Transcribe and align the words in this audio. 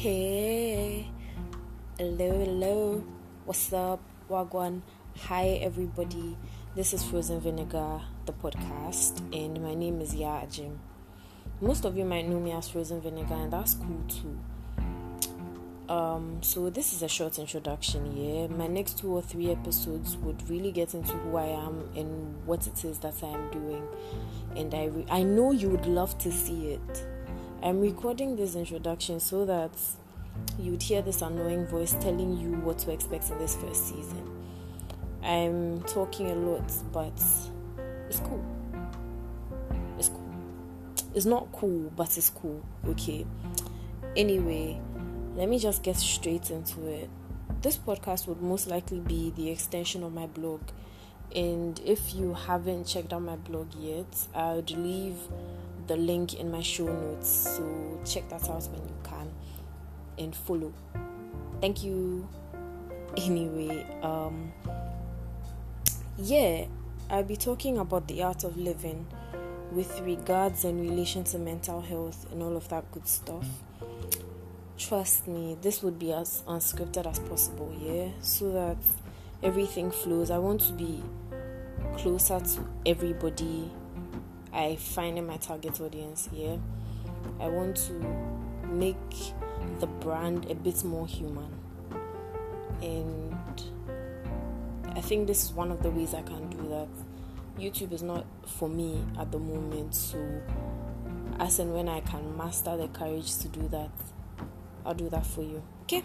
Hey, 0.00 1.08
hello, 1.98 2.30
hello, 2.30 3.04
what's 3.44 3.72
up, 3.72 3.98
Wagwan? 4.30 4.82
Hi, 5.22 5.58
everybody. 5.60 6.36
This 6.76 6.94
is 6.94 7.02
Frozen 7.02 7.40
Vinegar, 7.40 8.02
the 8.24 8.32
podcast, 8.32 9.18
and 9.34 9.60
my 9.60 9.74
name 9.74 10.00
is 10.00 10.14
Ya 10.14 10.42
Ajim. 10.42 10.78
Most 11.60 11.84
of 11.84 11.98
you 11.98 12.04
might 12.04 12.28
know 12.28 12.38
me 12.38 12.52
as 12.52 12.68
Frozen 12.68 13.00
Vinegar, 13.00 13.34
and 13.34 13.52
that's 13.52 13.74
cool 13.74 14.04
too. 14.06 14.38
Um, 15.92 16.44
so 16.44 16.70
this 16.70 16.92
is 16.92 17.02
a 17.02 17.08
short 17.08 17.40
introduction 17.40 18.12
here. 18.12 18.46
My 18.46 18.68
next 18.68 19.00
two 19.00 19.12
or 19.12 19.20
three 19.20 19.50
episodes 19.50 20.16
would 20.18 20.48
really 20.48 20.70
get 20.70 20.94
into 20.94 21.14
who 21.14 21.36
I 21.36 21.46
am 21.46 21.90
and 21.96 22.46
what 22.46 22.68
it 22.68 22.84
is 22.84 23.00
that 23.00 23.20
I 23.24 23.30
am 23.30 23.50
doing, 23.50 23.82
and 24.54 24.72
I 24.72 24.84
re- 24.84 25.06
I 25.10 25.24
know 25.24 25.50
you 25.50 25.70
would 25.70 25.86
love 25.86 26.16
to 26.18 26.30
see 26.30 26.74
it. 26.74 27.04
I'm 27.60 27.80
recording 27.80 28.36
this 28.36 28.54
introduction 28.54 29.18
so 29.18 29.44
that 29.44 29.72
you'd 30.60 30.80
hear 30.80 31.02
this 31.02 31.22
annoying 31.22 31.66
voice 31.66 31.92
telling 31.94 32.38
you 32.38 32.52
what 32.52 32.78
to 32.78 32.92
expect 32.92 33.30
in 33.30 33.38
this 33.38 33.56
first 33.56 33.88
season. 33.88 34.30
I'm 35.24 35.82
talking 35.82 36.30
a 36.30 36.34
lot, 36.36 36.72
but 36.92 37.20
it's 38.08 38.20
cool. 38.20 38.44
It's 39.98 40.08
cool. 40.08 40.30
It's 41.16 41.26
not 41.26 41.50
cool, 41.50 41.90
but 41.96 42.16
it's 42.16 42.30
cool. 42.30 42.62
Okay. 42.86 43.26
Anyway, 44.16 44.80
let 45.34 45.48
me 45.48 45.58
just 45.58 45.82
get 45.82 45.96
straight 45.96 46.52
into 46.52 46.86
it. 46.86 47.10
This 47.60 47.76
podcast 47.76 48.28
would 48.28 48.40
most 48.40 48.68
likely 48.68 49.00
be 49.00 49.32
the 49.34 49.50
extension 49.50 50.04
of 50.04 50.14
my 50.14 50.26
blog. 50.26 50.60
And 51.34 51.80
if 51.84 52.14
you 52.14 52.34
haven't 52.34 52.84
checked 52.84 53.12
out 53.12 53.22
my 53.22 53.36
blog 53.36 53.74
yet, 53.74 54.28
I 54.32 54.54
would 54.54 54.70
leave 54.70 55.16
the 55.88 55.96
link 55.96 56.34
in 56.34 56.50
my 56.50 56.62
show 56.62 56.86
notes. 56.86 57.28
So 57.56 58.00
check 58.04 58.28
that 58.28 58.48
out 58.48 58.62
when 58.70 58.86
you 58.86 58.94
can 59.02 59.30
and 60.18 60.34
follow. 60.34 60.72
Thank 61.60 61.82
you. 61.82 62.28
Anyway, 63.16 63.84
um 64.02 64.52
yeah, 66.18 66.66
I'll 67.10 67.24
be 67.24 67.36
talking 67.36 67.78
about 67.78 68.06
the 68.06 68.22
art 68.22 68.44
of 68.44 68.56
living 68.56 69.06
with 69.72 70.00
regards 70.00 70.64
and 70.64 70.80
relation 70.80 71.24
to 71.24 71.38
mental 71.38 71.80
health 71.80 72.26
and 72.30 72.42
all 72.42 72.56
of 72.56 72.68
that 72.68 72.90
good 72.92 73.08
stuff. 73.08 73.46
Trust 74.76 75.26
me, 75.26 75.56
this 75.60 75.82
would 75.82 75.98
be 75.98 76.12
as 76.12 76.42
unscripted 76.46 77.06
as 77.06 77.18
possible, 77.18 77.74
yeah, 77.80 78.08
so 78.20 78.52
that 78.52 78.76
everything 79.42 79.90
flows. 79.90 80.30
I 80.30 80.38
want 80.38 80.60
to 80.62 80.72
be 80.72 81.02
closer 81.96 82.40
to 82.40 82.66
everybody 82.86 83.70
I 84.58 84.74
find 84.74 85.16
in 85.16 85.24
my 85.24 85.36
target 85.36 85.80
audience, 85.80 86.28
yeah. 86.32 86.56
I 87.38 87.46
want 87.46 87.76
to 87.76 87.92
make 88.66 88.96
the 89.78 89.86
brand 89.86 90.50
a 90.50 90.54
bit 90.56 90.82
more 90.82 91.06
human. 91.06 91.48
And 92.82 93.62
I 94.96 95.00
think 95.00 95.28
this 95.28 95.44
is 95.44 95.52
one 95.52 95.70
of 95.70 95.80
the 95.84 95.90
ways 95.90 96.12
I 96.12 96.22
can 96.22 96.50
do 96.50 96.68
that. 96.70 96.88
YouTube 97.56 97.92
is 97.92 98.02
not 98.02 98.26
for 98.46 98.68
me 98.68 99.04
at 99.16 99.30
the 99.30 99.38
moment, 99.38 99.94
so 99.94 100.18
as 101.38 101.60
and 101.60 101.72
when 101.72 101.88
I 101.88 102.00
can 102.00 102.36
master 102.36 102.76
the 102.76 102.88
courage 102.88 103.36
to 103.38 103.48
do 103.48 103.68
that, 103.68 103.90
I'll 104.84 104.94
do 104.94 105.08
that 105.10 105.24
for 105.24 105.42
you. 105.42 105.62
Okay? 105.82 106.02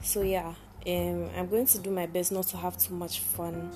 So 0.00 0.22
yeah, 0.22 0.54
um, 0.86 1.28
I'm 1.36 1.48
going 1.48 1.66
to 1.66 1.78
do 1.78 1.90
my 1.90 2.06
best 2.06 2.32
not 2.32 2.46
to 2.48 2.56
have 2.56 2.78
too 2.78 2.94
much 2.94 3.20
fun 3.20 3.70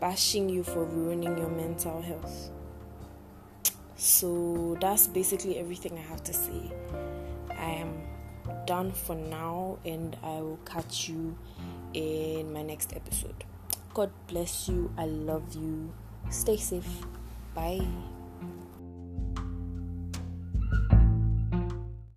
bashing 0.00 0.48
you 0.48 0.62
for 0.62 0.84
ruining 0.84 1.36
your 1.36 1.48
mental 1.50 2.00
health. 2.00 2.50
So 3.96 4.76
that's 4.80 5.06
basically 5.06 5.58
everything 5.58 5.98
I 5.98 6.02
have 6.02 6.22
to 6.24 6.32
say. 6.32 6.72
I 7.50 7.70
am 7.70 8.02
done 8.66 8.92
for 8.92 9.16
now, 9.16 9.78
and 9.84 10.16
I 10.22 10.40
will 10.40 10.60
catch 10.64 11.08
you 11.08 11.36
in 11.94 12.52
my 12.52 12.62
next 12.62 12.94
episode. 12.94 13.44
God 13.94 14.10
bless 14.28 14.68
you. 14.68 14.92
I 14.96 15.06
love 15.06 15.54
you. 15.54 15.92
Stay 16.30 16.56
safe. 16.56 17.06
Bye. 17.54 17.86